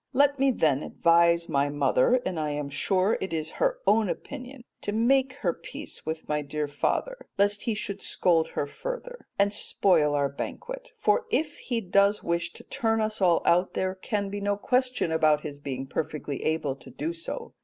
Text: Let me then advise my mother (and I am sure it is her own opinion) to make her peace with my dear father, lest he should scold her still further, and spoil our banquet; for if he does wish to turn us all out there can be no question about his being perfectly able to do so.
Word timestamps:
Let 0.13 0.39
me 0.39 0.49
then 0.49 0.81
advise 0.81 1.47
my 1.47 1.69
mother 1.69 2.19
(and 2.25 2.39
I 2.39 2.49
am 2.49 2.71
sure 2.71 3.19
it 3.21 3.31
is 3.33 3.51
her 3.61 3.77
own 3.85 4.09
opinion) 4.09 4.63
to 4.81 4.91
make 4.91 5.33
her 5.45 5.53
peace 5.53 6.07
with 6.07 6.27
my 6.27 6.41
dear 6.41 6.67
father, 6.67 7.27
lest 7.37 7.61
he 7.65 7.75
should 7.75 8.01
scold 8.01 8.47
her 8.57 8.65
still 8.65 8.79
further, 8.81 9.27
and 9.37 9.53
spoil 9.53 10.15
our 10.15 10.27
banquet; 10.27 10.91
for 10.97 11.27
if 11.29 11.57
he 11.57 11.81
does 11.81 12.23
wish 12.23 12.51
to 12.53 12.63
turn 12.63 12.99
us 12.99 13.21
all 13.21 13.43
out 13.45 13.75
there 13.75 13.93
can 13.93 14.31
be 14.31 14.41
no 14.41 14.57
question 14.57 15.11
about 15.11 15.41
his 15.41 15.59
being 15.59 15.85
perfectly 15.85 16.41
able 16.45 16.75
to 16.77 16.89
do 16.89 17.13
so. 17.13 17.53